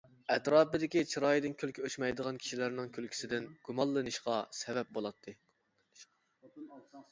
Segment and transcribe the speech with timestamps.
[0.35, 5.37] ئەتراپىدىكى چىرايىدىن كۈلكە ئۆچمەيدىغان كىشىلەرنىڭ كۈلكىسىدىن گۇمانلىنىشىغا سەۋەب بولاتتى.